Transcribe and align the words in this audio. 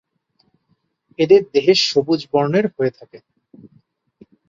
এদের 1.19 1.41
দেহের 1.53 1.79
সবুজ 1.89 2.21
বর্ণের 2.31 2.65
হয়ে 2.75 2.91
থাকে। 2.97 3.17